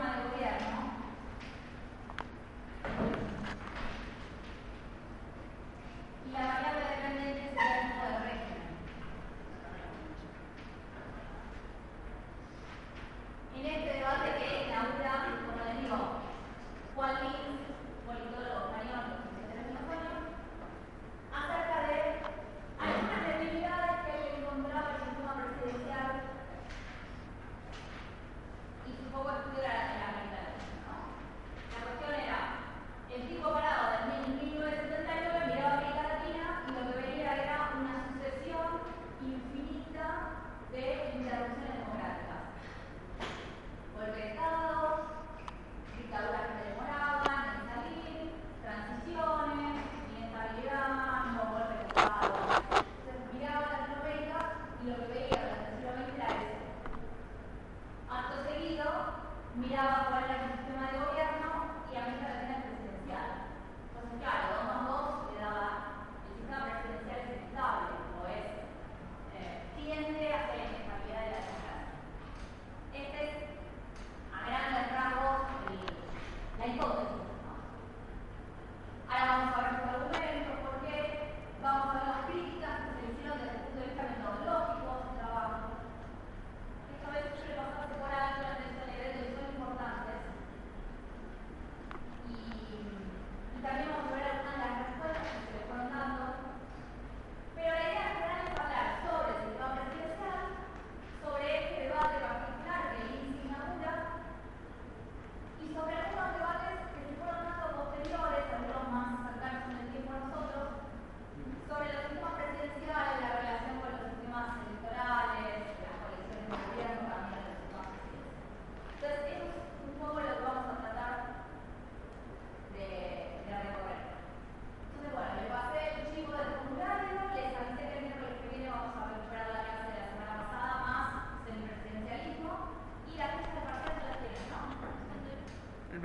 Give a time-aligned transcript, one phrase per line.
[0.00, 0.29] want to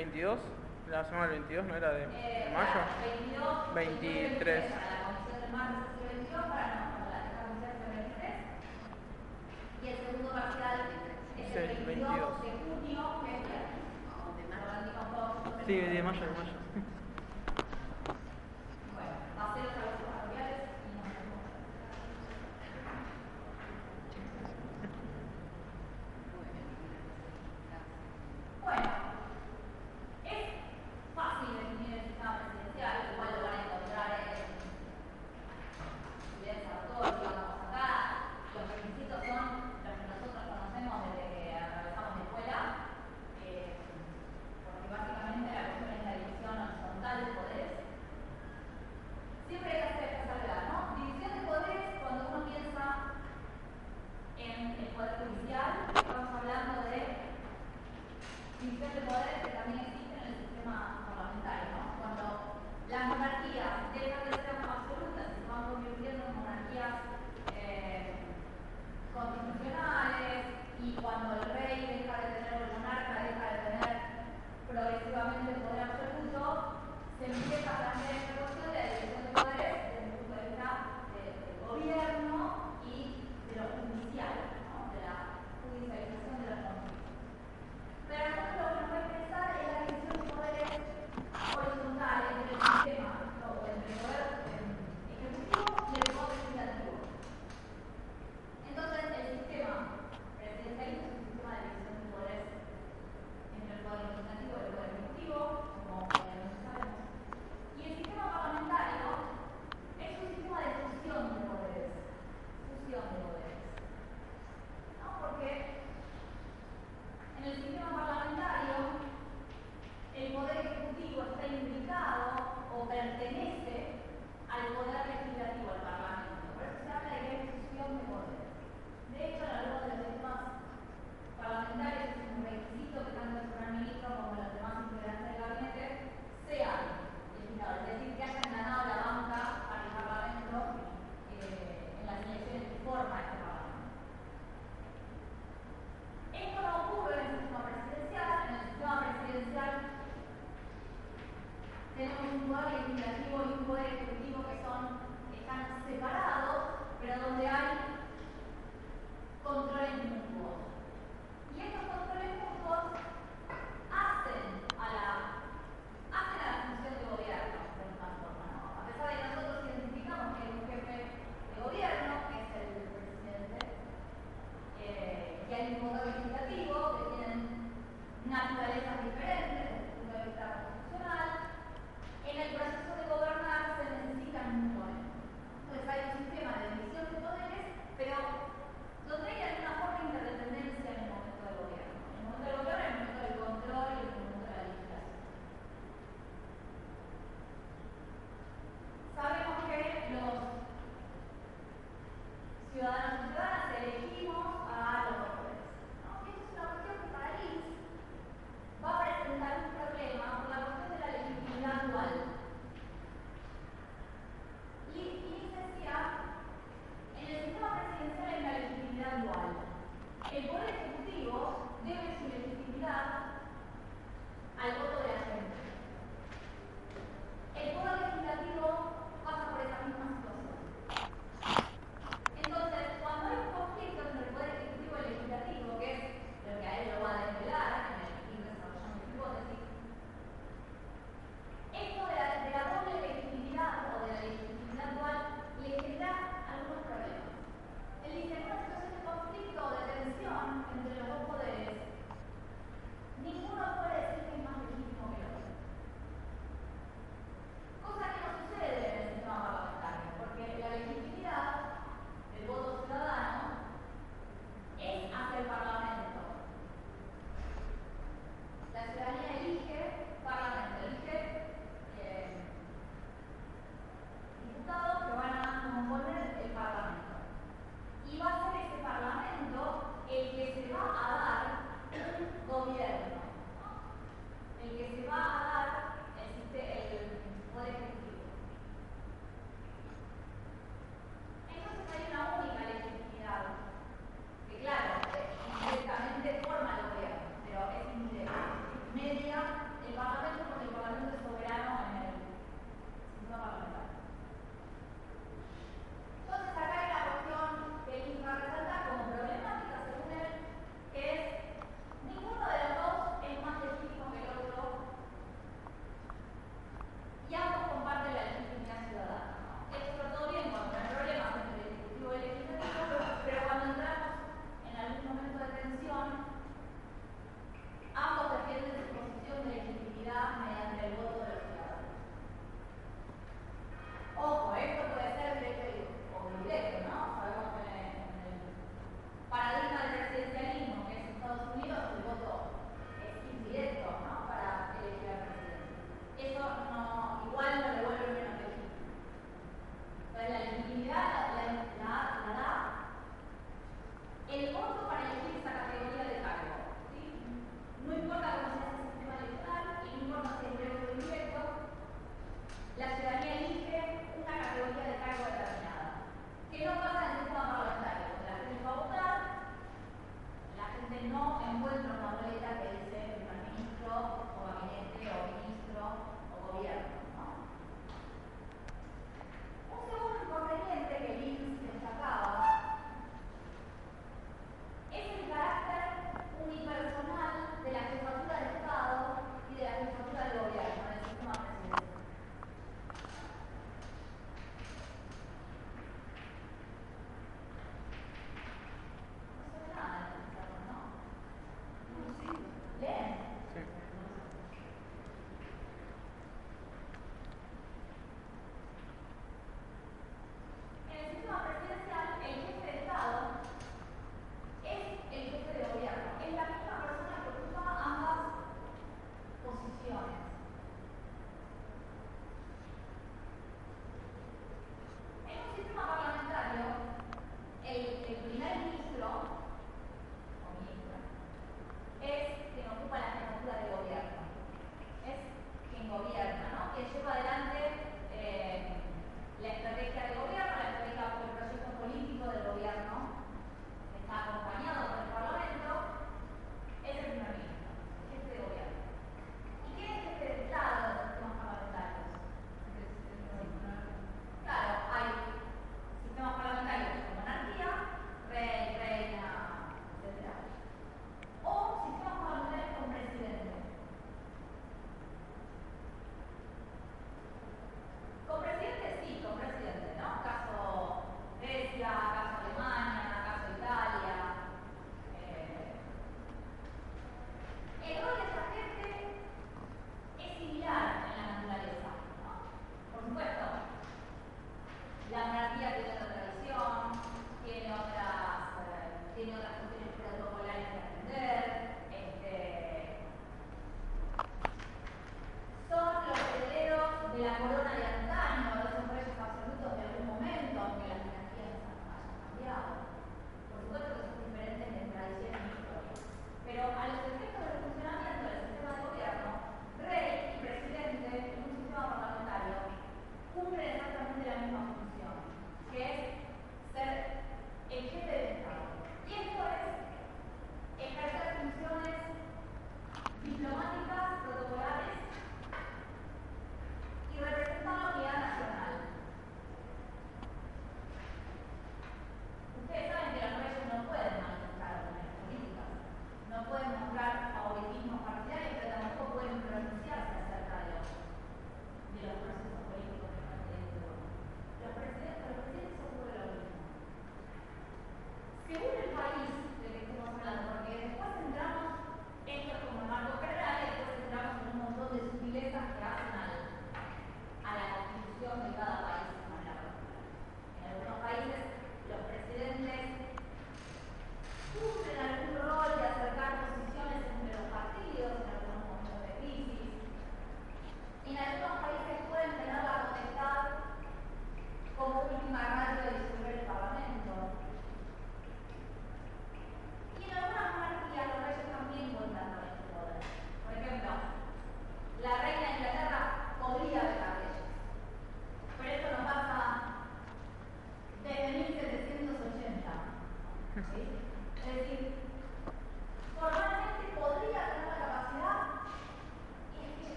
[0.00, 0.38] 22,
[0.90, 2.06] la semana del 22, ¿no era de,
[2.54, 2.80] mayo?
[3.74, 4.64] 23.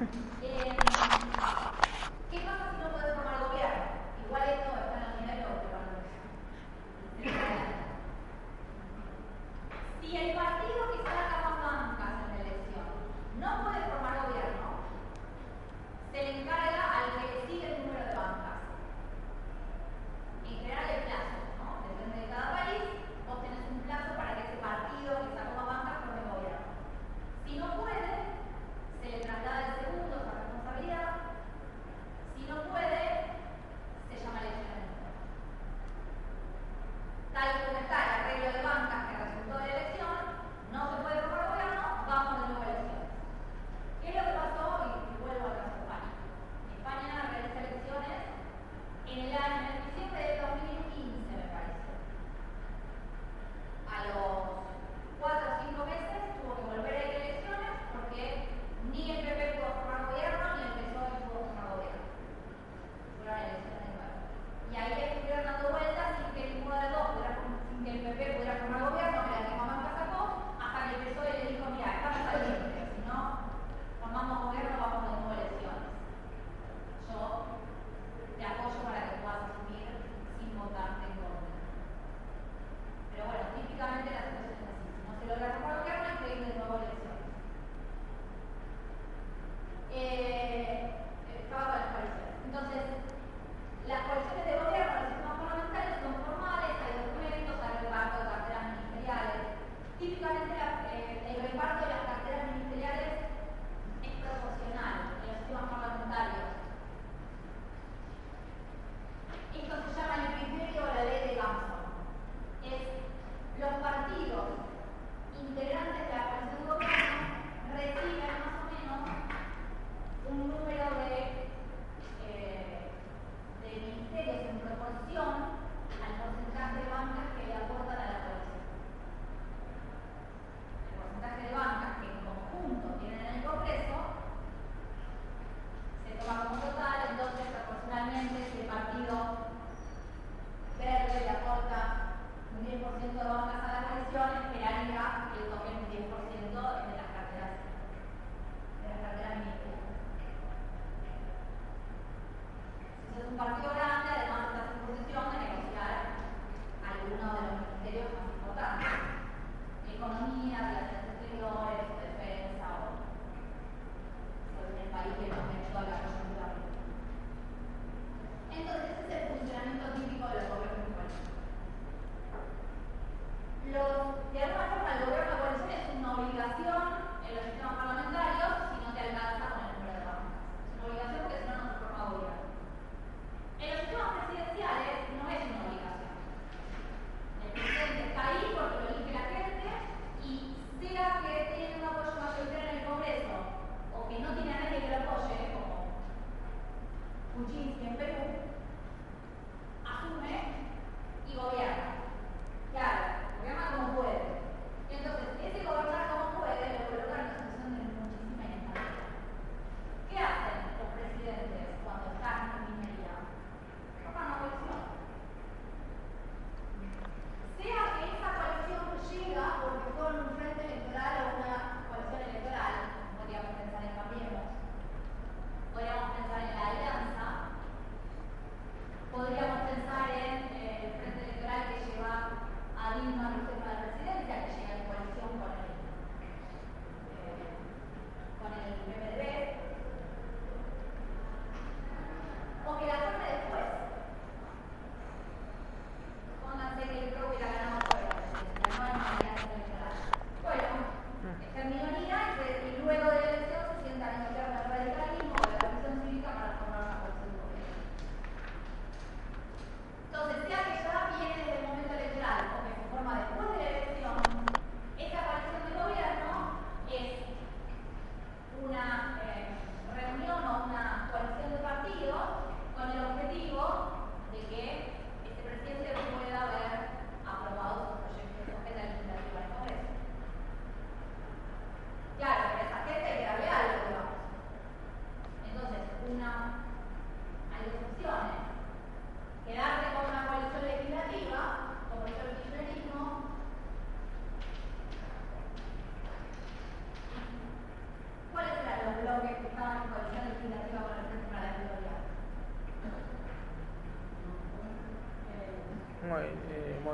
[0.00, 0.08] 嗯。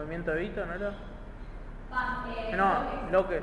[0.07, 0.93] Movimiento Evita, ¿no era?
[2.29, 3.43] eh, no, López.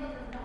[0.00, 0.39] Thank you.